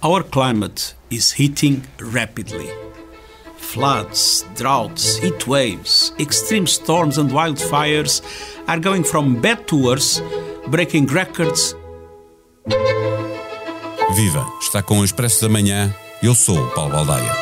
Our 0.00 0.22
climate 0.22 0.94
is 1.10 1.32
heating 1.32 1.82
rapidly. 1.98 2.70
Floods, 3.56 4.44
droughts, 4.54 5.16
heat 5.16 5.44
waves, 5.48 6.12
extreme 6.20 6.68
storms, 6.68 7.18
and 7.18 7.30
wildfires 7.30 8.22
are 8.68 8.78
going 8.78 9.02
from 9.02 9.40
bad 9.40 9.66
to 9.66 9.76
worse, 9.76 10.22
breaking 10.68 11.06
records. 11.06 11.74
Viva! 14.14 14.46
Está 14.60 14.82
com 14.84 15.00
o 15.00 15.04
Expresso 15.04 15.42
da 15.42 15.48
Manhã. 15.48 15.92
Eu 16.22 16.36
sou 16.36 16.56
o 16.56 16.70
Paulo 16.70 16.92
Baldaia. 16.92 17.32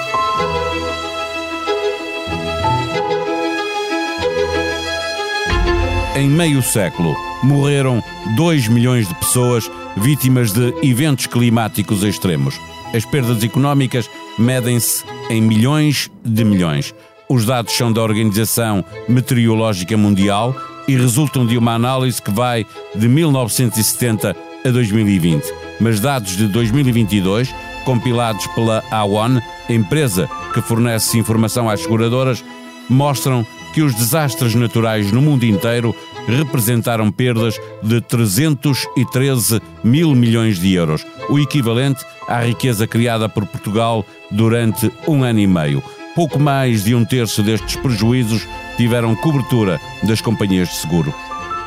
Em 6.17 6.31
meio 6.31 6.63
século, 6.63 7.15
morreram 7.43 8.03
2 8.35 8.69
milhões 8.69 9.07
de 9.07 9.15
pessoas 9.17 9.71
vítimas 9.97 10.53
de 10.53 10.75
eventos 10.83 11.27
climáticos 11.27 12.03
extremos. 12.03 12.61
As 12.95 13.05
perdas 13.05 13.43
económicas 13.43 14.09
medem-se 14.39 15.05
em 15.31 15.41
milhões 15.41 16.11
de 16.25 16.45
milhões. 16.45 16.95
Os 17.29 17.45
dados 17.45 17.73
são 17.73 17.93
da 17.93 18.03
Organização 18.03 18.85
Meteorológica 19.09 19.97
Mundial 19.97 20.55
e 20.87 20.97
resultam 20.97 21.45
de 21.45 21.59
uma 21.59 21.75
análise 21.75 22.23
que 22.23 22.31
vai 22.31 22.65
de 22.95 23.09
1970 23.09 24.37
a 24.65 24.71
2020. 24.71 25.45
Mas 25.81 26.01
dados 26.01 26.37
de 26.37 26.47
2022, 26.47 27.53
compilados 27.85 28.47
pela 28.49 28.85
AWON, 28.91 29.41
empresa 29.69 30.29
que 30.55 30.63
fornece 30.63 31.19
informação 31.19 31.69
às 31.69 31.81
seguradoras, 31.81 32.45
mostram 32.89 33.45
que 33.75 33.83
os 33.83 33.95
desastres 33.95 34.55
naturais 34.55 35.11
no 35.11 35.21
mundo 35.21 35.45
inteiro 35.45 35.95
representaram 36.27 37.11
perdas 37.11 37.59
de 37.83 38.01
313 38.01 39.61
mil 39.83 40.15
milhões 40.15 40.59
de 40.59 40.75
euros, 40.75 41.07
o 41.29 41.39
equivalente 41.39 42.05
à 42.29 42.41
riqueza 42.41 42.87
criada 42.87 43.29
por 43.29 43.47
Portugal 43.47 44.05
durante 44.31 44.91
um 45.07 45.23
ano 45.23 45.41
e 45.41 45.47
meio. 45.47 45.83
Pouco 46.15 46.39
mais 46.39 46.85
de 46.85 46.95
um 46.95 47.05
terço 47.05 47.43
destes 47.43 47.77
prejuízos 47.77 48.47
tiveram 48.77 49.15
cobertura 49.15 49.81
das 50.03 50.21
companhias 50.21 50.69
de 50.71 50.77
seguro. 50.77 51.15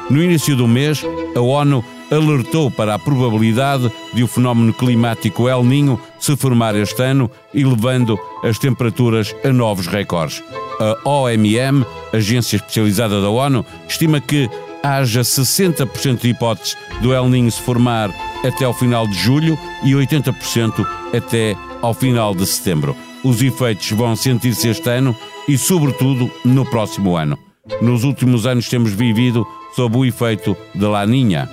No 0.09 0.23
início 0.23 0.55
do 0.55 0.67
mês, 0.67 1.03
a 1.35 1.39
ONU 1.39 1.85
alertou 2.11 2.71
para 2.71 2.95
a 2.95 2.99
probabilidade 2.99 3.91
de 4.13 4.23
o 4.23 4.27
fenómeno 4.27 4.73
climático 4.73 5.47
El 5.47 5.63
Ninho 5.63 5.99
se 6.19 6.35
formar 6.35 6.75
este 6.75 7.01
ano, 7.01 7.29
elevando 7.53 8.19
as 8.43 8.57
temperaturas 8.57 9.35
a 9.43 9.51
novos 9.51 9.88
recordes. 9.88 10.43
A 10.79 11.09
OMM, 11.09 11.85
agência 12.13 12.57
especializada 12.57 13.21
da 13.21 13.29
ONU, 13.29 13.66
estima 13.88 14.19
que 14.19 14.49
haja 14.81 15.21
60% 15.21 16.21
de 16.21 16.29
hipóteses 16.29 16.77
do 17.01 17.13
El 17.13 17.29
Ninho 17.29 17.51
se 17.51 17.61
formar 17.61 18.09
até 18.45 18.66
ao 18.66 18.73
final 18.73 19.07
de 19.07 19.13
julho 19.13 19.57
e 19.83 19.91
80% 19.91 20.85
até 21.16 21.55
ao 21.81 21.94
final 21.94 22.33
de 22.33 22.45
setembro. 22.45 22.95
Os 23.23 23.41
efeitos 23.41 23.91
vão 23.91 24.16
sentir-se 24.16 24.69
este 24.69 24.89
ano 24.89 25.16
e, 25.47 25.57
sobretudo, 25.57 26.31
no 26.45 26.66
próximo 26.66 27.17
ano. 27.17 27.38
Nos 27.81 28.03
últimos 28.03 28.45
anos 28.45 28.69
temos 28.69 28.94
vivido 28.94 29.45
sob 29.75 29.97
o 29.97 30.05
efeito 30.05 30.55
da 30.73 30.89
Laninha. 30.89 31.49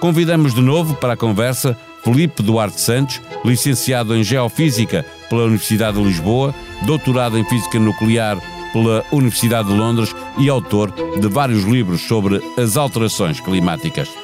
Convidamos 0.00 0.54
de 0.54 0.60
novo 0.60 0.94
para 0.94 1.14
a 1.14 1.16
conversa 1.16 1.76
Felipe 2.02 2.42
Duarte 2.42 2.80
Santos, 2.80 3.20
licenciado 3.44 4.14
em 4.14 4.22
Geofísica 4.22 5.04
pela 5.30 5.44
Universidade 5.44 5.96
de 5.96 6.04
Lisboa, 6.04 6.54
doutorado 6.86 7.38
em 7.38 7.44
Física 7.44 7.78
Nuclear 7.78 8.38
pela 8.72 9.04
Universidade 9.12 9.68
de 9.68 9.74
Londres 9.74 10.14
e 10.38 10.48
autor 10.48 10.92
de 11.18 11.28
vários 11.28 11.64
livros 11.64 12.02
sobre 12.02 12.40
as 12.58 12.76
alterações 12.76 13.40
climáticas. 13.40 14.23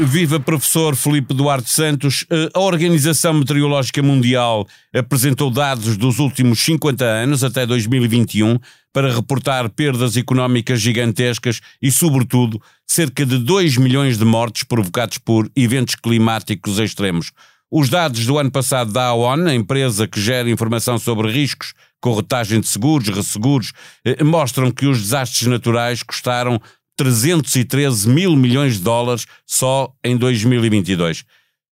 Viva 0.00 0.38
professor 0.38 0.94
Felipe 0.94 1.34
Duarte 1.34 1.70
Santos. 1.70 2.24
Eh, 2.30 2.48
a 2.54 2.60
Organização 2.60 3.34
Meteorológica 3.34 4.00
Mundial 4.00 4.64
apresentou 4.94 5.50
dados 5.50 5.96
dos 5.96 6.20
últimos 6.20 6.60
50 6.60 7.04
anos 7.04 7.42
até 7.42 7.66
2021 7.66 8.60
para 8.92 9.12
reportar 9.12 9.68
perdas 9.70 10.16
económicas 10.16 10.80
gigantescas 10.80 11.60
e, 11.82 11.90
sobretudo, 11.90 12.62
cerca 12.86 13.26
de 13.26 13.38
2 13.38 13.76
milhões 13.76 14.16
de 14.16 14.24
mortes 14.24 14.62
provocados 14.62 15.18
por 15.18 15.50
eventos 15.56 15.96
climáticos 15.96 16.78
extremos. 16.78 17.32
Os 17.68 17.88
dados 17.88 18.24
do 18.24 18.38
ano 18.38 18.52
passado 18.52 18.92
da 18.92 19.06
AON, 19.06 19.48
a 19.48 19.54
empresa 19.54 20.06
que 20.06 20.20
gera 20.20 20.48
informação 20.48 20.96
sobre 20.96 21.30
riscos, 21.32 21.74
corretagem 22.00 22.60
de 22.60 22.68
seguros, 22.68 23.08
resseguros, 23.08 23.72
eh, 24.04 24.22
mostram 24.22 24.70
que 24.70 24.86
os 24.86 25.00
desastres 25.00 25.48
naturais 25.48 26.02
custaram 26.04 26.60
313 26.98 28.08
mil 28.08 28.34
milhões 28.34 28.74
de 28.74 28.82
dólares 28.82 29.24
só 29.46 29.94
em 30.04 30.16
2022. 30.16 31.24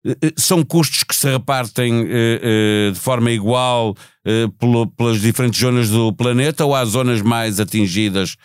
Eh, 0.04 0.16
eh, 0.20 0.32
são 0.36 0.64
custos 0.64 1.04
que 1.04 1.14
se 1.14 1.30
repartem 1.30 2.06
eh, 2.08 2.90
de 2.92 2.98
forma 2.98 3.30
igual 3.30 3.94
pelas 4.96 5.20
diferentes 5.20 5.60
zonas 5.60 5.88
do 5.88 6.12
planeta 6.12 6.64
ou 6.64 6.74
há 6.74 6.84
zonas 6.84 7.20
mais 7.22 7.58
atingidas 7.58 8.36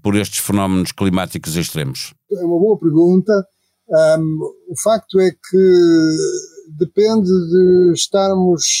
por 0.00 0.14
estes 0.14 0.38
fenómenos 0.38 0.92
climáticos 0.92 1.56
extremos? 1.56 2.14
É 2.32 2.44
uma 2.44 2.58
boa 2.58 2.78
pergunta. 2.78 3.32
Um, 4.16 4.38
o 4.70 4.80
facto 4.80 5.18
é 5.18 5.30
que 5.30 6.16
depende 6.78 7.26
de 7.26 7.92
estarmos 7.94 8.78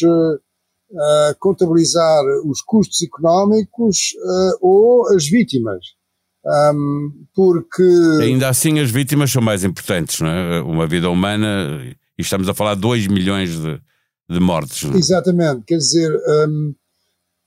a 0.96 1.34
contabilizar 1.40 2.22
os 2.46 2.62
custos 2.62 3.02
económicos 3.02 4.14
ou 4.60 5.08
as 5.08 5.26
vítimas. 5.26 5.97
Um, 6.44 7.26
porque. 7.34 7.82
Ainda 8.22 8.48
assim, 8.48 8.78
as 8.78 8.90
vítimas 8.90 9.30
são 9.30 9.42
mais 9.42 9.64
importantes, 9.64 10.20
não 10.20 10.28
é? 10.28 10.60
Uma 10.62 10.86
vida 10.86 11.10
humana, 11.10 11.82
e 12.18 12.22
estamos 12.22 12.48
a 12.48 12.54
falar 12.54 12.74
de 12.74 12.80
2 12.80 13.06
milhões 13.08 13.50
de, 13.50 13.80
de 14.30 14.40
mortes. 14.40 14.90
É? 14.90 14.96
Exatamente, 14.96 15.62
quer 15.66 15.78
dizer, 15.78 16.10
um, 16.48 16.74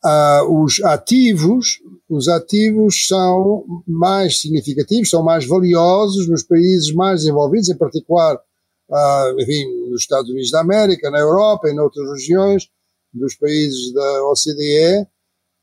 uh, 0.05 0.63
os 0.63 0.81
ativos, 0.83 1.79
os 2.09 2.27
ativos 2.27 3.07
são 3.07 3.65
mais 3.87 4.39
significativos, 4.39 5.09
são 5.09 5.23
mais 5.23 5.45
valiosos 5.45 6.27
nos 6.29 6.43
países 6.43 6.93
mais 6.93 7.21
desenvolvidos, 7.21 7.69
em 7.69 7.77
particular, 7.77 8.35
uh, 8.35 9.41
enfim, 9.41 9.65
nos 9.89 10.01
Estados 10.01 10.29
Unidos 10.29 10.51
da 10.51 10.61
América, 10.61 11.09
na 11.09 11.19
Europa 11.19 11.69
e 11.69 11.73
noutras 11.73 12.09
regiões 12.11 12.67
dos 13.13 13.35
países 13.35 13.93
da 13.93 14.25
OCDE, 14.27 15.07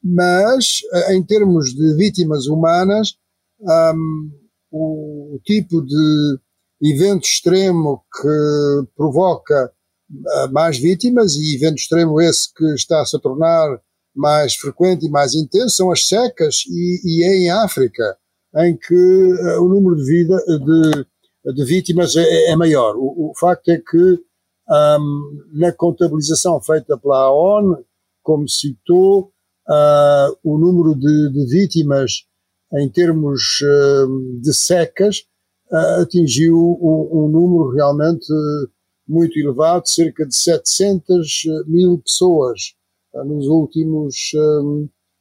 mas 0.02 0.80
uh, 0.92 1.12
em 1.12 1.22
termos 1.22 1.74
de 1.74 1.94
vítimas 1.96 2.46
humanas, 2.46 3.16
um, 3.60 4.30
o, 4.70 5.34
o, 5.36 5.40
tipo 5.44 5.82
de 5.82 6.38
evento 6.82 7.24
extremo 7.24 8.04
que 8.12 8.88
provoca 8.96 9.72
uh, 10.10 10.52
mais 10.52 10.78
vítimas 10.78 11.34
e 11.34 11.56
evento 11.56 11.76
extremo 11.76 12.20
esse 12.20 12.52
que 12.54 12.64
está 12.74 13.02
a 13.02 13.06
se 13.06 13.18
tornar 13.20 13.80
mais 14.14 14.54
frequente 14.54 15.06
e 15.06 15.10
mais 15.10 15.34
intenso 15.34 15.76
são 15.76 15.92
as 15.92 16.06
secas 16.06 16.62
e, 16.68 17.00
e 17.04 17.24
é 17.24 17.36
em 17.36 17.50
África 17.50 18.16
em 18.56 18.76
que 18.76 18.94
uh, 18.94 19.62
o 19.62 19.68
número 19.68 19.96
de, 19.96 20.04
vida, 20.04 20.36
de, 20.46 21.52
de 21.54 21.64
vítimas 21.64 22.16
é, 22.16 22.50
é 22.50 22.56
maior. 22.56 22.96
O, 22.96 23.30
o, 23.30 23.32
facto 23.38 23.68
é 23.68 23.78
que 23.78 24.18
um, 24.70 25.44
na 25.54 25.72
contabilização 25.72 26.60
feita 26.60 26.96
pela 26.98 27.32
ONU, 27.32 27.84
como 28.22 28.48
citou, 28.48 29.32
uh, 29.68 30.36
o 30.42 30.58
número 30.58 30.94
de, 30.94 31.32
de 31.32 31.46
vítimas 31.46 32.24
em 32.74 32.88
termos 32.88 33.60
hum, 34.06 34.40
de 34.42 34.54
secas, 34.54 35.24
atingiu 36.00 36.56
um, 36.56 37.08
um 37.12 37.28
número 37.28 37.68
realmente 37.70 38.26
muito 39.06 39.38
elevado, 39.38 39.86
cerca 39.88 40.26
de 40.26 40.34
700 40.34 41.42
mil 41.66 41.98
pessoas 41.98 42.74
nos 43.26 43.46
últimos, 43.46 44.32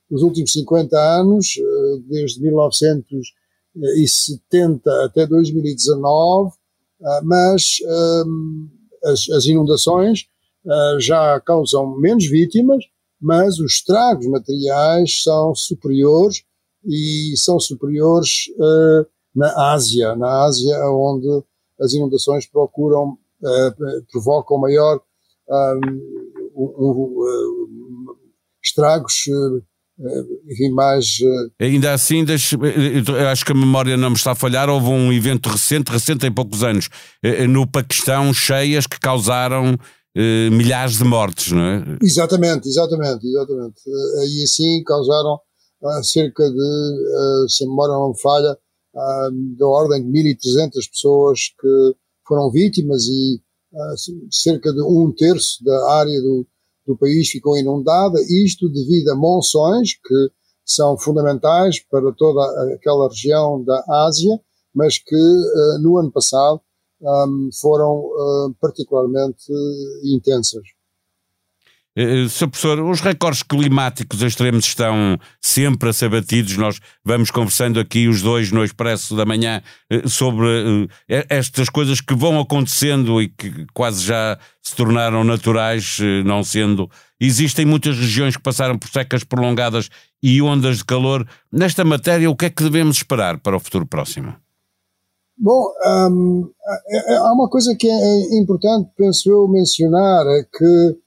nos 0.09 0.21
últimos 0.21 0.53
50 0.53 0.97
anos, 0.97 1.55
desde 2.07 2.41
1970 2.41 5.05
até 5.05 5.25
2019, 5.25 6.51
mas 7.23 7.77
as, 9.05 9.29
as 9.29 9.45
inundações 9.45 10.27
já 10.99 11.39
causam 11.41 11.97
menos 11.97 12.25
vítimas, 12.25 12.85
mas 13.19 13.59
os 13.59 13.73
estragos 13.73 14.27
materiais 14.27 15.23
são 15.23 15.53
superiores 15.55 16.43
e 16.85 17.33
são 17.35 17.59
superiores 17.59 18.47
uh, 18.57 19.05
na 19.35 19.71
Ásia, 19.73 20.15
na 20.15 20.45
Ásia 20.45 20.77
onde 20.91 21.27
as 21.79 21.93
inundações 21.93 22.45
procuram, 22.45 23.17
uh, 23.41 24.05
provocam 24.11 24.57
maior 24.59 25.01
um, 26.55 26.65
um, 26.65 28.15
estragos 28.63 29.25
enfim, 30.47 30.69
mais. 30.71 31.17
Ainda 31.59 31.93
assim, 31.93 32.25
acho 33.31 33.45
que 33.45 33.51
a 33.51 33.55
memória 33.55 33.97
não 33.97 34.09
me 34.11 34.15
está 34.15 34.31
a 34.31 34.35
falhar. 34.35 34.69
Houve 34.69 34.89
um 34.89 35.11
evento 35.11 35.49
recente, 35.49 35.91
recente 35.91 36.25
em 36.27 36.31
poucos 36.31 36.63
anos, 36.63 36.89
no 37.49 37.65
Paquistão, 37.65 38.33
cheias 38.33 38.85
que 38.85 38.99
causaram 38.99 39.77
milhares 40.51 40.97
de 40.97 41.03
mortes, 41.03 41.51
não 41.51 41.61
é? 41.61 41.97
Exatamente, 42.01 42.67
exatamente, 42.67 43.27
exatamente. 43.27 43.81
Aí 44.21 44.43
assim 44.43 44.83
causaram 44.83 45.39
cerca 46.03 46.49
de, 46.49 47.45
se 47.49 47.63
a 47.63 47.67
memória 47.67 47.93
não 47.93 48.09
me 48.09 48.19
falha, 48.19 48.57
da 49.57 49.67
ordem 49.67 50.03
de 50.03 50.35
1.300 50.35 50.71
pessoas 50.91 51.39
que 51.59 51.95
foram 52.27 52.49
vítimas 52.49 53.03
e 53.03 53.39
cerca 54.31 54.73
de 54.73 54.81
um 54.81 55.13
terço 55.15 55.63
da 55.63 55.91
área 55.91 56.21
do, 56.21 56.47
do 56.87 56.97
país 56.97 57.29
ficou 57.29 57.57
inundada, 57.57 58.19
isto 58.43 58.67
devido 58.69 59.09
a 59.09 59.15
monções 59.15 59.93
que 59.93 60.31
são 60.65 60.97
fundamentais 60.97 61.79
para 61.89 62.11
toda 62.13 62.73
aquela 62.73 63.07
região 63.07 63.63
da 63.63 63.83
Ásia, 64.07 64.39
mas 64.73 64.97
que 64.97 65.15
no 65.81 65.97
ano 65.97 66.11
passado 66.11 66.59
um, 67.01 67.49
foram 67.59 67.99
uh, 67.99 68.55
particularmente 68.59 69.45
intensas. 70.03 70.63
Uh, 71.97 72.29
Sr. 72.29 72.49
Professor, 72.49 72.79
os 72.79 73.01
recordes 73.01 73.41
climáticos 73.41 74.21
extremos 74.21 74.65
estão 74.65 75.17
sempre 75.41 75.89
a 75.89 75.93
ser 75.93 76.09
batidos. 76.09 76.55
Nós 76.55 76.79
vamos 77.03 77.31
conversando 77.31 77.79
aqui, 77.79 78.07
os 78.07 78.21
dois, 78.21 78.51
no 78.51 78.63
Expresso 78.63 79.15
da 79.15 79.25
Manhã, 79.25 79.63
sobre 80.05 80.87
estas 81.07 81.69
coisas 81.69 81.99
que 81.99 82.13
vão 82.13 82.39
acontecendo 82.39 83.19
e 83.19 83.29
que 83.29 83.65
quase 83.73 84.05
já 84.05 84.37
se 84.61 84.75
tornaram 84.75 85.23
naturais, 85.23 85.97
não 86.23 86.43
sendo. 86.43 86.87
Existem 87.19 87.65
muitas 87.65 87.97
regiões 87.97 88.37
que 88.37 88.43
passaram 88.43 88.77
por 88.77 88.89
secas 88.89 89.23
prolongadas 89.23 89.89
e 90.21 90.39
ondas 90.39 90.77
de 90.77 90.85
calor. 90.85 91.27
Nesta 91.51 91.83
matéria, 91.83 92.29
o 92.29 92.35
que 92.35 92.45
é 92.45 92.49
que 92.51 92.61
devemos 92.61 92.97
esperar 92.97 93.39
para 93.39 93.57
o 93.57 93.59
futuro 93.59 93.87
próximo? 93.87 94.35
Bom, 95.39 95.71
um, 96.09 96.49
há 97.19 97.31
uma 97.31 97.47
coisa 97.47 97.75
que 97.75 97.87
é 97.87 98.39
importante, 98.39 98.89
penso 98.97 99.29
eu, 99.29 99.47
mencionar, 99.47 100.25
é 100.25 100.43
que 100.43 100.97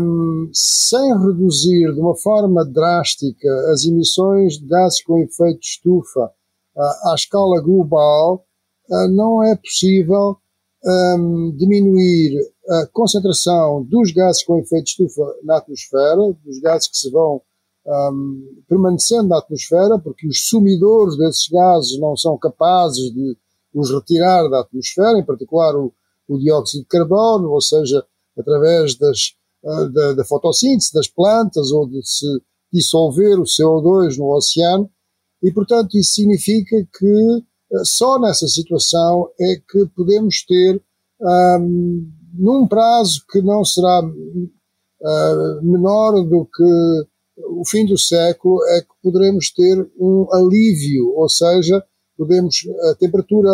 um, 0.00 0.50
sem 0.52 1.16
reduzir 1.18 1.94
de 1.94 2.00
uma 2.00 2.16
forma 2.16 2.64
drástica 2.64 3.48
as 3.72 3.84
emissões 3.84 4.58
de 4.58 4.66
gases 4.66 5.04
com 5.04 5.18
efeito 5.18 5.60
de 5.60 5.66
estufa 5.66 6.32
uh, 6.76 7.10
à 7.10 7.14
escala 7.14 7.60
global, 7.60 8.44
uh, 8.90 9.08
não 9.08 9.40
é 9.40 9.54
possível 9.54 10.36
um, 10.84 11.54
diminuir 11.56 12.36
a 12.68 12.86
concentração 12.92 13.84
dos 13.84 14.10
gases 14.10 14.42
com 14.42 14.58
efeito 14.58 14.84
de 14.84 14.90
estufa 14.90 15.32
na 15.44 15.58
atmosfera, 15.58 16.16
dos 16.44 16.58
gases 16.58 16.88
que 16.88 16.96
se 16.96 17.08
vão 17.08 17.40
permanecendo 18.66 19.28
na 19.28 19.38
atmosfera, 19.38 19.98
porque 19.98 20.26
os 20.26 20.48
sumidores 20.48 21.18
desses 21.18 21.46
gases 21.48 22.00
não 22.00 22.16
são 22.16 22.38
capazes 22.38 23.12
de 23.12 23.36
os 23.74 23.90
retirar 23.90 24.48
da 24.48 24.60
atmosfera, 24.60 25.18
em 25.18 25.24
particular 25.24 25.74
o, 25.76 25.92
o 26.28 26.38
dióxido 26.38 26.82
de 26.82 26.88
carbono, 26.88 27.50
ou 27.50 27.60
seja, 27.60 28.04
através 28.38 28.96
das 28.96 29.34
da, 29.64 30.12
da 30.12 30.24
fotossíntese 30.24 30.92
das 30.92 31.08
plantas 31.08 31.72
ou 31.72 31.88
de 31.88 32.06
se 32.06 32.26
dissolver 32.72 33.38
o 33.40 33.44
CO2 33.44 34.18
no 34.18 34.34
oceano, 34.34 34.90
e 35.42 35.50
portanto 35.52 35.96
isso 35.96 36.14
significa 36.14 36.76
que 36.98 37.44
eh, 37.72 37.84
só 37.84 38.18
nessa 38.18 38.46
situação 38.48 39.28
é 39.40 39.56
que 39.56 39.86
podemos 39.96 40.44
ter, 40.44 40.82
um, 41.20 42.10
num 42.34 42.66
prazo 42.66 43.22
que 43.30 43.40
não 43.40 43.64
será 43.64 44.02
uh, 44.02 45.62
menor 45.62 46.12
do 46.24 46.46
que 46.46 47.06
o 47.36 47.64
fim 47.66 47.86
do 47.86 47.96
século, 47.96 48.62
é 48.70 48.80
que 48.80 48.88
poderemos 49.02 49.50
ter 49.50 49.90
um 49.98 50.26
alívio, 50.32 51.14
ou 51.14 51.28
seja, 51.28 51.84
podemos 52.16 52.56
a 52.90 52.94
temperatura 52.94 53.50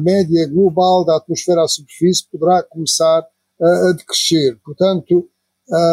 média 0.00 0.46
global 0.46 1.04
da 1.04 1.16
atmosfera 1.16 1.62
à 1.64 1.68
superfície 1.68 2.28
poderá 2.30 2.62
começar 2.62 3.26
a, 3.60 3.88
a 3.88 3.92
decrescer. 3.92 4.58
Portanto, 4.64 5.28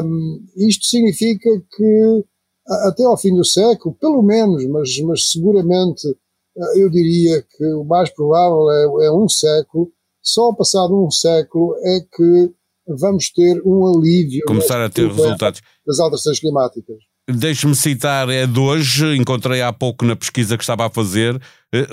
um, 0.03 0.45
isto 0.55 0.85
significa 0.85 1.49
que 1.75 2.25
até 2.85 3.03
ao 3.03 3.17
fim 3.17 3.33
do 3.33 3.45
século, 3.45 3.95
pelo 3.95 4.21
menos, 4.21 4.65
mas, 4.67 4.99
mas 5.01 5.31
seguramente 5.31 6.07
eu 6.75 6.89
diria 6.89 7.41
que 7.41 7.65
o 7.73 7.83
mais 7.83 8.09
provável 8.09 8.69
é, 8.71 9.07
é 9.07 9.11
um 9.11 9.29
século, 9.29 9.91
só 10.21 10.51
passado 10.53 11.05
um 11.05 11.11
século 11.11 11.75
é 11.83 11.99
que 12.01 12.53
vamos 12.87 13.29
ter 13.29 13.61
um 13.65 13.85
alívio 13.85 14.43
começar 14.47 14.83
a 14.83 14.89
ter 14.89 15.07
resultados 15.07 15.61
das 15.85 15.99
alterações 15.99 16.39
climáticas. 16.39 16.97
Deixe-me 17.29 17.75
citar, 17.75 18.29
é 18.29 18.47
de 18.47 18.57
hoje, 18.57 19.17
encontrei 19.17 19.61
há 19.61 19.73
pouco 19.73 20.05
na 20.05 20.15
pesquisa 20.15 20.55
que 20.55 20.63
estava 20.63 20.87
a 20.87 20.89
fazer, 20.89 21.37
eh, 21.73 21.85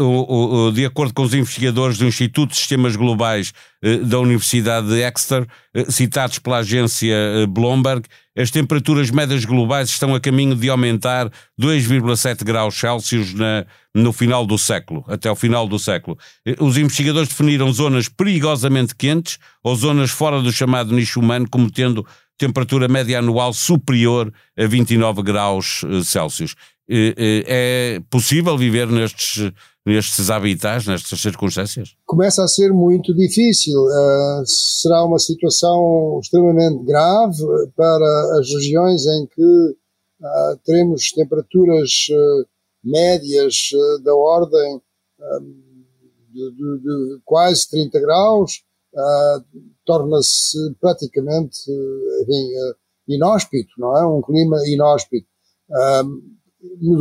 de 0.73 0.87
acordo 0.87 1.13
com 1.13 1.23
os 1.23 1.35
investigadores 1.35 1.99
do 1.99 2.07
Instituto 2.07 2.51
de 2.51 2.57
Sistemas 2.57 2.95
Globais 2.95 3.53
eh, 3.83 3.97
da 3.97 4.21
Universidade 4.21 4.87
de 4.87 5.03
Exeter, 5.03 5.45
eh, 5.75 5.91
citados 5.91 6.39
pela 6.39 6.59
agência 6.59 7.17
Bloomberg, 7.49 8.07
as 8.39 8.53
temperaturas 8.53 9.11
médias 9.11 9.45
globais 9.45 9.89
estão 9.89 10.15
a 10.15 10.21
caminho 10.21 10.55
de 10.55 10.71
aumentar 10.71 11.29
2,7 11.61 12.45
graus 12.45 12.77
Celsius 12.77 13.35
na, 13.35 13.67
no 13.93 14.13
final 14.13 14.47
do 14.47 14.57
século, 14.57 15.05
até 15.09 15.29
o 15.31 15.37
final 15.37 15.67
do 15.67 15.79
século. 15.79 16.17
Os 16.61 16.77
investigadores 16.77 17.29
definiram 17.29 17.73
zonas 17.73 18.09
perigosamente 18.09 18.95
quentes 18.95 19.39
ou 19.63 19.75
zonas 19.75 20.11
fora 20.11 20.41
do 20.41 20.53
chamado 20.53 20.95
nicho 20.95 21.21
humano 21.21 21.49
como 21.49 21.71
tendo 21.71 22.05
temperatura 22.39 22.89
média 22.89 23.19
anual 23.19 23.53
superior 23.53 24.33
a 24.57 24.67
29 24.67 25.23
graus 25.23 25.83
eh, 25.85 26.03
Celsius. 26.05 26.55
Eh, 26.89 27.15
eh, 27.17 27.45
é 27.47 28.01
possível 28.11 28.59
viver 28.59 28.87
nestes, 28.89 29.53
nestes 29.87 30.31
habitats, 30.31 30.87
nestas 30.87 31.21
circunstâncias? 31.21 31.97
Começa 32.05 32.45
a 32.45 32.49
ser 32.49 32.73
muito 32.73 33.15
difícil. 33.15 33.81
Uh, 33.81 34.45
será 34.47 35.05
uma 35.05 35.19
situação 35.19 36.19
extremamente 36.23 36.85
grave 36.85 37.43
para 37.77 38.39
as 38.39 38.49
regiões 38.53 39.07
em 39.07 39.27
que 39.27 39.43
uh, 39.43 40.57
teremos 40.65 41.11
temperaturas 41.13 42.07
uh, 42.11 42.47
médias 42.83 43.71
da 44.03 44.15
ordem 44.15 44.81
de, 46.31 46.51
de, 46.51 46.79
de, 46.83 47.21
quase 47.25 47.71
30 47.71 47.99
graus 47.99 48.63
torna-se 49.85 50.59
praticamente 50.81 51.71
enfim, 52.23 52.53
eh, 52.53 52.75
inóspito, 53.09 53.73
não 53.79 53.97
é? 53.97 54.07
Um 54.07 54.23
clima 54.23 54.57
inóspito. 54.67 55.27
Um, 56.05 56.35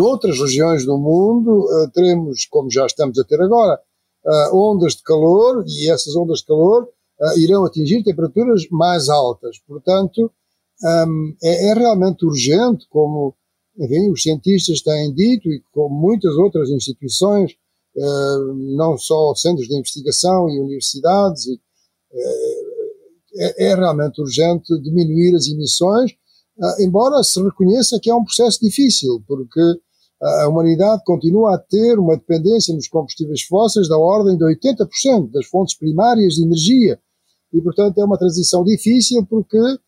outras 0.02 0.40
regiões 0.40 0.86
do 0.86 0.98
mundo 0.98 1.66
uh, 1.66 1.90
teremos, 1.92 2.46
como 2.46 2.70
já 2.70 2.86
estamos 2.86 3.18
a 3.18 3.24
ter 3.24 3.42
agora, 3.42 3.80
uh, 4.26 4.58
ondas 4.58 4.96
de 4.96 5.04
calor 5.04 5.64
e 5.66 5.90
essas 5.90 6.16
ondas 6.16 6.40
de 6.40 6.46
calor 6.46 6.88
irão 7.38 7.64
atingir 7.64 8.04
temperaturas 8.04 8.68
mais 8.70 9.08
altas. 9.08 9.58
Portanto, 9.66 10.30
um, 11.08 11.36
é, 11.42 11.70
é, 11.70 11.74
realmente 11.74 12.26
urgente, 12.26 12.86
como 12.90 13.34
enfim, 13.80 14.12
os 14.12 14.22
cientistas 14.22 14.82
têm 14.82 15.14
dito 15.14 15.50
e 15.50 15.64
como 15.72 15.96
muitas 15.96 16.36
outras 16.36 16.70
instituições, 16.70 17.56
não 18.76 18.98
só 18.98 19.34
centros 19.36 19.68
de 19.68 19.78
investigação 19.78 20.50
e 20.50 20.60
universidades 20.60 21.46
e 21.46 21.62
é, 23.36 23.72
é 23.72 23.76
realmente 23.76 24.22
urgente 24.22 24.80
diminuir 24.82 25.36
as 25.36 25.48
emissões, 25.48 26.12
uh, 26.58 26.82
embora 26.82 27.24
se 27.24 27.42
reconheça 27.42 28.00
que 28.02 28.10
é 28.10 28.16
um 28.16 28.24
processo 28.24 28.60
difícil, 28.62 29.24
porque 29.28 29.62
a 30.24 30.48
humanidade 30.48 31.04
continua 31.04 31.56
a 31.56 31.58
ter 31.58 32.00
uma 32.00 32.16
dependência 32.16 32.74
nos 32.74 32.88
combustíveis 32.88 33.42
fósseis 33.42 33.90
da 33.90 33.98
ordem 33.98 34.38
de 34.38 34.46
80% 34.46 35.30
das 35.32 35.46
fontes 35.48 35.78
primárias 35.78 36.36
de 36.36 36.44
energia. 36.44 36.98
E, 37.54 37.62
portanto, 37.62 37.98
é 37.98 38.06
uma 38.06 38.18
transição 38.18 38.64
difícil 38.64 39.26
porque 39.26 39.60
uh, 39.60 39.80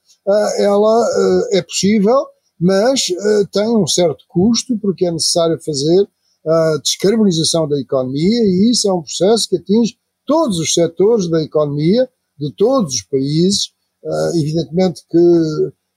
ela 0.58 1.00
uh, 1.00 1.56
é 1.56 1.62
possível, 1.62 2.28
mas 2.60 3.08
uh, 3.10 3.48
tem 3.52 3.68
um 3.78 3.88
certo 3.88 4.26
custo, 4.28 4.78
porque 4.78 5.06
é 5.06 5.12
necessário 5.12 5.58
fazer 5.64 6.08
a 6.46 6.80
descarbonização 6.84 7.68
da 7.68 7.80
economia, 7.80 8.44
e 8.44 8.70
isso 8.70 8.88
é 8.88 8.94
um 8.94 9.02
processo 9.02 9.50
que 9.50 9.56
atinge 9.56 9.98
todos 10.28 10.60
os 10.60 10.74
setores 10.74 11.28
da 11.30 11.42
economia, 11.42 12.08
de 12.38 12.54
todos 12.56 12.94
os 12.94 13.02
países. 13.04 13.74
Uh, 14.04 14.38
evidentemente 14.38 15.02
que 15.10 15.18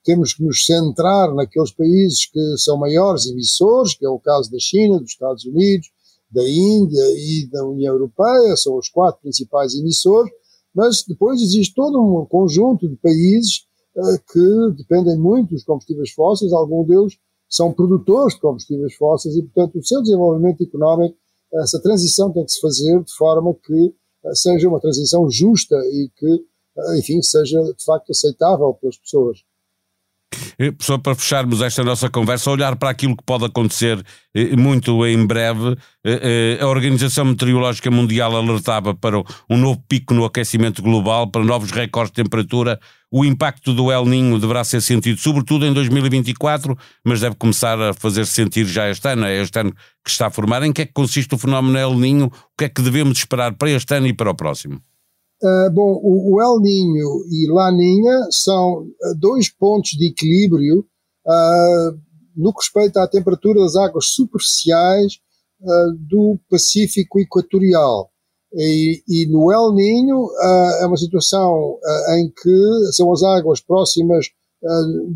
temos 0.04 0.33
que 0.33 0.42
nos 0.42 0.64
centrar 0.64 1.35
naqueles 1.35 1.71
países 1.73 2.25
que 2.26 2.57
são 2.57 2.78
maiores 2.78 3.26
emissores, 3.26 3.95
que 3.95 4.07
é 4.07 4.09
o 4.09 4.18
caso 4.18 4.50
da 4.50 4.59
China, 4.59 4.99
dos 4.99 5.11
Estados 5.11 5.45
Unidos, 5.45 5.88
da 6.30 6.49
Índia 6.49 7.02
e 7.16 7.47
da 7.50 7.64
União 7.66 7.92
Europeia, 7.95 8.57
são 8.57 8.78
os 8.78 8.88
quatro 8.88 9.21
principais 9.21 9.75
emissores, 9.75 10.33
mas 10.75 11.04
depois 11.07 11.40
existe 11.42 11.75
todo 11.75 12.00
um 12.00 12.25
conjunto 12.26 12.88
de 12.88 12.97
países 12.97 13.66
uh, 13.97 14.18
que 14.33 14.76
dependem 14.76 15.18
muito 15.18 15.50
dos 15.50 15.64
combustíveis 15.64 16.11
fósseis, 16.12 16.52
alguns 16.52 16.87
deles 16.87 17.12
são 17.49 17.73
produtores 17.73 18.35
de 18.35 18.40
combustíveis 18.40 18.95
fósseis 18.95 19.37
e, 19.37 19.42
portanto, 19.42 19.78
o 19.78 19.85
seu 19.85 20.02
desenvolvimento 20.02 20.62
económico, 20.62 21.16
essa 21.54 21.80
transição 21.80 22.30
tem 22.30 22.45
que 22.45 22.52
se 22.52 22.61
fazer 22.61 23.02
de 23.02 23.12
forma 23.14 23.54
que 23.54 23.95
seja 24.34 24.68
uma 24.68 24.80
transição 24.80 25.28
justa 25.30 25.76
e 25.76 26.10
que, 26.16 26.44
enfim, 26.98 27.22
seja 27.22 27.62
de 27.62 27.84
facto 27.84 28.10
aceitável 28.10 28.75
pelas 28.75 28.96
pessoas. 28.96 29.44
Só 30.80 30.98
para 30.98 31.14
fecharmos 31.14 31.62
esta 31.62 31.84
nossa 31.84 32.10
conversa, 32.10 32.50
olhar 32.50 32.74
para 32.74 32.90
aquilo 32.90 33.16
que 33.16 33.22
pode 33.22 33.44
acontecer 33.44 34.04
eh, 34.34 34.56
muito 34.56 35.06
em 35.06 35.24
breve. 35.24 35.76
Eh, 36.04 36.58
eh, 36.58 36.58
a 36.60 36.66
Organização 36.66 37.26
Meteorológica 37.26 37.88
Mundial 37.92 38.36
alertava 38.36 38.92
para 38.92 39.20
um 39.48 39.56
novo 39.56 39.80
pico 39.88 40.12
no 40.12 40.24
aquecimento 40.24 40.82
global, 40.82 41.30
para 41.30 41.44
novos 41.44 41.70
recordes 41.70 42.10
de 42.10 42.24
temperatura. 42.24 42.80
O 43.08 43.24
impacto 43.24 43.72
do 43.72 43.92
El 43.92 44.04
Ninho 44.04 44.36
deverá 44.36 44.64
ser 44.64 44.80
sentido 44.80 45.20
sobretudo 45.20 45.64
em 45.64 45.72
2024, 45.72 46.76
mas 47.04 47.20
deve 47.20 47.36
começar 47.36 47.80
a 47.80 47.94
fazer-se 47.94 48.32
sentir 48.32 48.66
já 48.66 48.90
este 48.90 49.08
ano. 49.08 49.26
É 49.26 49.40
este 49.40 49.60
ano 49.60 49.72
que 50.04 50.10
está 50.10 50.26
a 50.26 50.30
formar. 50.30 50.64
Em 50.64 50.72
que 50.72 50.82
é 50.82 50.86
que 50.86 50.92
consiste 50.92 51.32
o 51.36 51.38
fenómeno 51.38 51.78
El 51.78 51.94
Ninho? 51.94 52.26
O 52.26 52.30
que 52.58 52.64
é 52.64 52.68
que 52.68 52.82
devemos 52.82 53.16
esperar 53.16 53.52
para 53.54 53.70
este 53.70 53.94
ano 53.94 54.08
e 54.08 54.12
para 54.12 54.30
o 54.30 54.34
próximo? 54.34 54.82
Uh, 55.40 55.71
bom, 55.71 56.00
o, 56.02 56.35
o, 56.35 56.42
El 56.42 56.59
Ninho 56.61 57.25
e 57.30 57.49
Laninha 57.49 58.26
são 58.28 58.83
uh, 58.83 59.14
dois 59.16 59.49
pontos 59.49 59.92
de 59.92 60.09
equilíbrio 60.09 60.80
uh, 60.80 61.99
no 62.35 62.52
que 62.52 62.61
respeita 62.61 63.02
à 63.02 63.07
temperatura 63.07 63.61
das 63.61 63.76
águas 63.76 64.07
superficiais 64.07 65.21
do 66.09 66.38
Pacífico 66.49 67.18
Equatorial. 67.18 68.12
E, 68.54 69.02
e, 69.09 69.26
no 69.26 69.50
El 69.50 69.73
Ninho 69.73 70.28
é 70.80 70.87
uma 70.87 70.97
situação 70.97 71.76
em 72.16 72.30
que 72.30 72.92
são 72.92 73.12
as 73.12 73.25
águas 73.25 73.61
próximas 73.61 74.26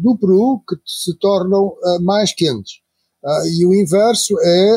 do 0.00 0.18
Peru 0.18 0.60
que 0.68 0.74
se 0.84 1.16
tornam 1.16 1.76
mais 2.00 2.34
quentes. 2.34 2.80
e 3.56 3.64
o 3.64 3.72
inverso 3.72 4.34
é 4.40 4.76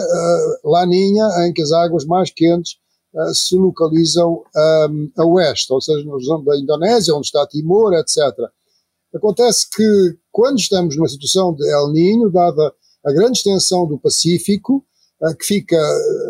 Laninha, 0.64 1.28
em 1.48 1.52
que 1.52 1.64
as 1.64 1.72
águas 1.72 2.06
mais 2.06 2.30
quentes 2.30 2.74
uh, 2.74 2.85
se 3.34 3.56
localizam 3.56 4.44
um, 4.90 5.12
a 5.18 5.26
oeste, 5.26 5.72
ou 5.72 5.82
seja, 5.82 6.04
na 6.06 6.16
região 6.16 6.44
da 6.44 6.58
Indonésia, 6.58 7.16
onde 7.16 7.28
está 7.28 7.46
Timor, 7.48 7.94
etc. 7.94 8.18
Acontece 9.14 9.68
que, 9.70 10.18
quando 10.32 10.60
estamos 10.60 10.96
numa 10.96 11.08
situação 11.08 11.54
de 11.54 11.66
El 11.70 11.92
Niño, 11.92 12.30
dada 12.30 12.74
a 13.06 13.14
grande 13.14 13.38
extensão 13.38 13.88
do 13.88 13.98
Pacífico, 13.98 14.84
uh, 15.22 15.36
que 15.38 15.46
fica, 15.46 15.78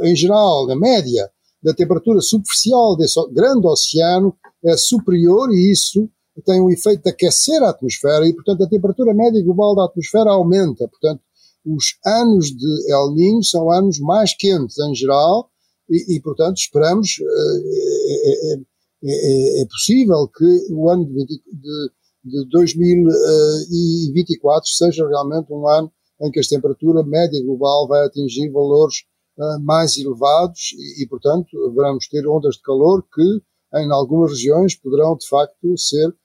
em 0.03 0.15
geral, 0.15 0.67
na 0.67 0.75
média, 0.75 1.29
da 1.63 1.73
temperatura 1.73 2.21
superficial 2.21 2.95
desse 2.95 3.19
grande 3.31 3.65
oceano, 3.65 4.35
é 4.63 4.77
superior 4.77 5.51
e 5.51 5.71
isso 5.71 6.07
tem 6.45 6.61
o 6.61 6.69
efeito 6.69 7.03
de 7.03 7.09
aquecer 7.09 7.63
a 7.63 7.69
atmosfera 7.69 8.27
e, 8.27 8.33
portanto, 8.33 8.63
a 8.63 8.69
temperatura 8.69 9.13
média 9.13 9.41
global 9.43 9.73
da 9.73 9.85
atmosfera 9.85 10.31
aumenta. 10.31 10.87
Portanto, 10.87 11.21
os 11.65 11.95
anos 12.05 12.47
de 12.47 12.91
El 12.91 13.15
Niño 13.15 13.43
são 13.43 13.71
anos 13.71 13.99
mais 13.99 14.35
quentes 14.35 14.77
em 14.77 14.93
geral 14.93 15.49
e, 15.89 16.15
e 16.15 16.21
portanto, 16.21 16.57
esperamos, 16.57 17.17
é, 17.21 18.57
é, 19.03 19.61
é, 19.61 19.65
possível 19.67 20.27
que 20.27 20.45
o 20.71 20.89
ano 20.89 21.05
de, 21.05 21.13
20, 21.13 21.27
de, 21.27 21.91
de 22.23 22.49
2024 22.49 24.67
seja 24.69 25.07
realmente 25.07 25.53
um 25.53 25.67
ano 25.67 25.91
em 26.21 26.31
que 26.31 26.39
a 26.39 26.43
temperatura 26.43 27.03
média 27.03 27.39
global 27.43 27.87
vai 27.87 28.03
atingir 28.05 28.49
valores 28.49 29.03
mais 29.61 29.97
elevados 29.97 30.73
e, 30.77 31.03
e, 31.03 31.07
portanto, 31.07 31.49
vamos 31.75 32.07
ter 32.07 32.25
ondas 32.25 32.55
de 32.55 32.61
calor 32.61 33.05
que, 33.13 33.41
em 33.75 33.91
algumas 33.91 34.31
regiões, 34.31 34.75
poderão 34.75 35.17
de 35.17 35.27
facto 35.27 35.77
ser 35.77 36.15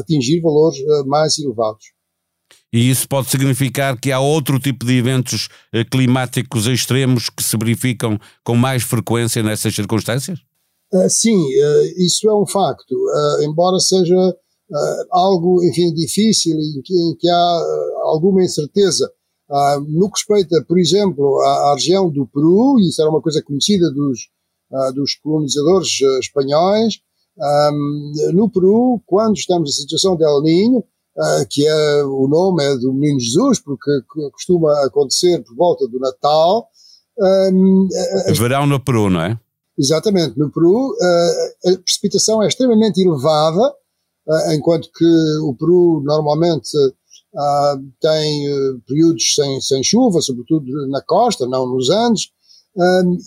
atingir 0.00 0.40
valores 0.40 0.76
mais 1.06 1.38
elevados. 1.38 1.92
E 2.72 2.90
isso 2.90 3.08
pode 3.08 3.30
significar 3.30 3.98
que 3.98 4.12
há 4.12 4.20
outro 4.20 4.60
tipo 4.60 4.84
de 4.84 4.98
eventos 4.98 5.48
eh, 5.72 5.84
climáticos 5.84 6.66
extremos 6.66 7.30
que 7.30 7.42
se 7.42 7.56
verificam 7.56 8.18
com 8.44 8.54
mais 8.54 8.82
frequência 8.82 9.42
nessas 9.42 9.74
circunstâncias? 9.74 10.38
Uh, 10.92 11.08
sim, 11.08 11.36
uh, 11.36 11.84
isso 11.96 12.28
é 12.28 12.34
um 12.34 12.46
facto. 12.46 12.94
Embora 13.42 13.78
seja 13.78 14.14
algo, 15.10 15.64
enfim, 15.64 15.94
difícil 15.94 16.58
e 16.58 16.78
em 16.78 17.16
que, 17.16 17.28
há 17.28 17.62
alguma 18.02 18.44
incerteza. 18.44 19.10
no 19.88 20.10
que 20.10 20.20
respeita, 20.20 20.62
por 20.68 20.78
exemplo, 20.78 21.40
à, 21.40 21.72
região 21.72 22.10
do 22.10 22.26
Peru, 22.26 22.78
e 22.78 22.90
isso 22.90 23.00
era 23.00 23.10
uma 23.10 23.22
coisa 23.22 23.42
conhecida 23.42 23.90
dos, 23.90 24.28
dos 24.94 25.14
colonizadores 25.14 25.88
espanhóis, 26.20 27.00
um, 27.38 28.12
no 28.34 28.50
Peru, 28.50 29.00
quando 29.06 29.36
estamos 29.36 29.70
em 29.70 29.82
situação 29.82 30.16
de 30.16 30.24
El 30.24 30.42
Niño, 30.42 30.84
que 31.50 31.66
é 31.66 32.04
o 32.04 32.28
nome 32.28 32.64
é 32.64 32.76
do 32.76 32.92
Menino 32.92 33.18
Jesus, 33.18 33.58
porque 33.60 33.90
costuma 34.32 34.72
acontecer 34.84 35.42
por 35.42 35.56
volta 35.56 35.88
do 35.88 35.98
Natal. 35.98 36.68
Verão 38.32 38.66
no 38.66 38.78
Peru, 38.78 39.10
não 39.10 39.22
é? 39.22 39.38
Exatamente, 39.76 40.38
no 40.38 40.50
Peru 40.50 40.90
uh, 40.90 41.70
a 41.70 41.78
precipitação 41.78 42.42
é 42.42 42.48
extremamente 42.48 43.00
elevada, 43.00 43.62
uh, 44.26 44.52
enquanto 44.52 44.90
que 44.92 45.04
o 45.42 45.54
Peru 45.54 46.02
normalmente 46.04 46.70
tem 48.00 48.46
períodos 48.86 49.34
sem, 49.34 49.60
sem 49.60 49.84
chuva, 49.84 50.20
sobretudo 50.20 50.66
na 50.88 51.00
costa, 51.02 51.46
não 51.46 51.66
nos 51.68 51.88
Andes, 51.90 52.30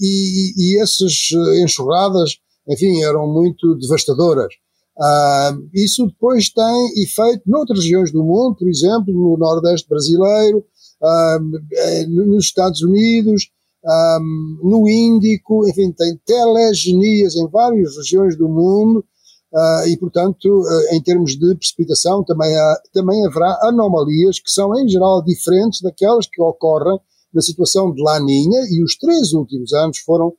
e, 0.01 0.53
e 0.57 0.81
essas 0.81 1.29
enxurradas, 1.63 2.37
enfim, 2.67 3.03
eram 3.03 3.27
muito 3.27 3.75
devastadoras. 3.75 4.53
Uh, 5.01 5.67
isso 5.73 6.05
depois 6.05 6.51
tem 6.51 7.01
efeito 7.01 7.41
noutras 7.47 7.79
regiões 7.79 8.11
do 8.11 8.23
mundo, 8.23 8.55
por 8.55 8.69
exemplo, 8.69 9.11
no 9.11 9.35
Nordeste 9.35 9.89
brasileiro, 9.89 10.63
uh, 11.01 12.07
nos 12.07 12.45
Estados 12.45 12.83
Unidos, 12.83 13.49
um, 13.83 14.59
no 14.61 14.87
Índico, 14.87 15.67
enfim, 15.67 15.91
tem 15.91 16.15
telegenias 16.23 17.35
em 17.35 17.49
várias 17.49 17.97
regiões 17.97 18.37
do 18.37 18.47
mundo 18.47 19.03
uh, 19.51 19.87
e, 19.87 19.97
portanto, 19.97 20.61
em 20.91 21.01
termos 21.01 21.31
de 21.31 21.55
precipitação, 21.55 22.23
também, 22.23 22.55
há, 22.55 22.81
também 22.93 23.25
haverá 23.25 23.57
anomalias 23.63 24.39
que 24.39 24.51
são, 24.51 24.77
em 24.79 24.87
geral, 24.87 25.23
diferentes 25.23 25.81
daquelas 25.81 26.27
que 26.27 26.39
ocorrem 26.39 26.99
na 27.33 27.41
situação 27.41 27.91
de 27.91 28.03
Laninha, 28.03 28.61
e 28.69 28.83
os 28.83 28.95
três 28.97 29.33
últimos 29.33 29.73
anos 29.73 29.97
foram 29.99 30.31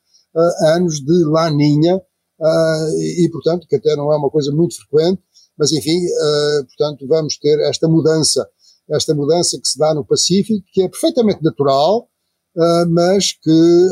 anos 0.76 1.00
de 1.00 1.24
Laninha, 1.24 2.00
uh, 2.42 3.00
e, 3.00 3.28
portanto, 3.30 3.66
que 3.66 3.76
até 3.76 3.94
não 3.96 4.12
é 4.12 4.16
uma 4.16 4.30
coisa 4.30 4.52
muito 4.52 4.76
frequente, 4.76 5.22
mas 5.56 5.72
enfim, 5.72 5.98
uh, 5.98 6.66
portanto, 6.66 7.06
vamos 7.06 7.38
ter 7.38 7.58
esta 7.68 7.88
mudança, 7.88 8.46
esta 8.90 9.14
mudança 9.14 9.58
que 9.60 9.68
se 9.68 9.78
dá 9.78 9.94
no 9.94 10.04
Pacífico, 10.04 10.64
que 10.72 10.82
é 10.82 10.88
perfeitamente 10.88 11.42
natural, 11.42 12.08
uh, 12.56 12.88
mas 12.90 13.32
que 13.32 13.88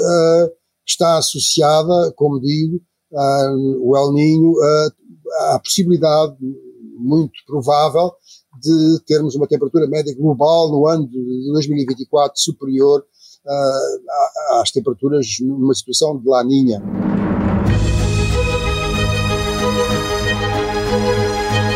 está 0.87 1.19
associada, 1.19 2.13
como 2.17 2.41
digo, 2.41 2.81
o 3.81 3.97
El 3.97 4.13
Ninho 4.13 4.55
à 5.53 5.59
possibilidade 5.59 6.37
muito 6.99 7.33
provável 7.47 8.13
de 8.61 9.01
termos 9.07 9.35
uma 9.35 9.47
temperatura 9.47 9.87
média 9.87 10.15
global 10.15 10.71
no 10.71 10.87
ano 10.87 11.09
de 11.09 11.51
2024 11.53 12.41
superior 12.41 13.01
uh, 13.01 14.61
às 14.61 14.71
temperaturas 14.71 15.27
numa 15.41 15.75
situação 15.75 16.19
de 16.19 16.29
laninha. 16.29 16.83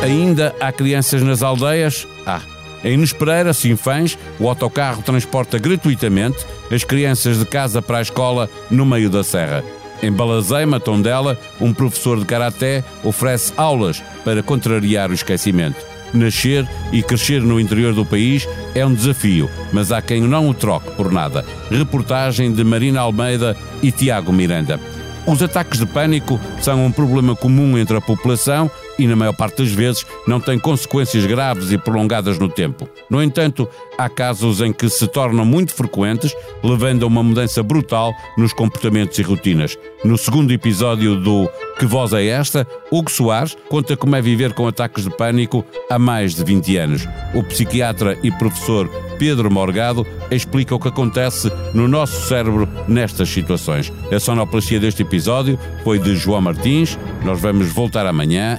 Ainda 0.05 0.55
há 0.61 0.71
crianças 0.71 1.23
nas 1.23 1.43
aldeias? 1.43 2.07
Há. 2.27 2.43
Em 2.85 2.93
Inês 2.93 3.15
Pereira, 3.15 3.55
Sinfãs, 3.55 4.19
o 4.39 4.47
autocarro 4.47 5.01
transporta 5.03 5.59
gratuitamente 5.59 6.45
as 6.71 6.85
crianças 6.85 7.39
de 7.39 7.47
casa 7.47 7.81
para 7.81 7.97
a 7.97 8.03
escola 8.03 8.51
no 8.71 8.85
meio 8.85 9.09
da 9.09 9.25
serra. 9.25 9.65
Em 10.03 10.13
Balazeima, 10.13 10.79
Tondela, 10.79 11.39
um 11.59 11.73
professor 11.73 12.19
de 12.19 12.27
karaté 12.27 12.85
oferece 13.03 13.55
aulas 13.57 14.05
para 14.23 14.43
contrariar 14.43 15.11
o 15.11 15.15
esquecimento. 15.15 15.83
Nascer 16.13 16.69
e 16.93 17.03
crescer 17.03 17.41
no 17.41 17.59
interior 17.59 17.95
do 17.95 18.05
país 18.05 18.47
é 18.75 18.85
um 18.85 18.93
desafio, 18.93 19.49
mas 19.73 19.91
há 19.91 20.03
quem 20.03 20.21
não 20.21 20.51
o 20.51 20.53
troque 20.53 20.91
por 20.91 21.11
nada. 21.11 21.47
Reportagem 21.71 22.53
de 22.53 22.63
Marina 22.63 23.01
Almeida 23.01 23.57
e 23.83 23.91
Tiago 23.91 24.35
Miranda. 24.35 24.79
Os 25.27 25.43
ataques 25.43 25.79
de 25.79 25.87
pânico 25.87 26.39
são 26.61 26.85
um 26.85 26.93
problema 26.93 27.35
comum 27.35 27.79
entre 27.79 27.97
a 27.97 28.03
população 28.03 28.71
e, 28.99 29.07
na 29.07 29.17
maior 29.17 29.35
parte 29.35 29.59
das 29.59 29.73
vezes, 29.73 30.07
não 30.27 30.41
têm 30.41 30.59
consequências 30.59 31.25
graves 31.27 31.71
e 31.73 31.79
prolongadas 31.79 32.39
no 32.39 32.49
tempo. 32.49 32.89
No 33.11 33.23
entanto, 33.23 33.69
há 33.99 34.09
casos 34.09 34.61
em 34.61 34.73
que 34.73 34.89
se 34.89 35.07
tornam 35.07 35.45
muito 35.45 35.75
frequentes, 35.75 36.35
levando 36.63 37.05
a 37.05 37.07
uma 37.07 37.23
mudança 37.23 37.63
brutal 37.63 38.13
nos 38.37 38.53
comportamentos 38.53 39.19
e 39.19 39.23
rotinas. 39.23 39.77
No 40.05 40.19
segundo 40.19 40.53
episódio 40.53 41.17
do 41.17 41.49
Que 41.79 41.87
Voz 41.87 42.13
é 42.13 42.27
Esta, 42.27 42.67
Hugo 42.91 43.11
Soares 43.11 43.57
conta 43.69 43.97
como 43.97 44.17
é 44.17 44.21
viver 44.21 44.53
com 44.53 44.69
ataques 44.69 45.05
de 45.05 45.11
pânico 45.11 45.65
há 45.91 45.99
mais 45.99 46.35
de 46.35 46.45
20 46.45 46.77
anos. 46.77 47.09
O 47.35 47.43
psiquiatra 47.43 48.19
e 48.23 48.31
professor 48.31 48.89
Pedro 49.19 49.51
Morgado 49.51 50.07
explica 50.31 50.75
o 50.75 50.79
que 50.79 50.89
acontece 50.89 51.51
no 51.73 51.89
nosso 51.89 52.29
cérebro 52.29 52.69
nestas 52.89 53.29
situações. 53.29 53.93
A 54.13 54.19
sonoplastia 54.19 54.79
deste 54.79 55.03
episódio 55.03 55.59
foi 55.83 55.99
de 55.99 56.17
João 56.17 56.41
Martins. 56.41 56.99
Nós 57.25 57.41
vamos 57.41 57.73
voltar 57.73 58.07
amanhã. 58.07 58.59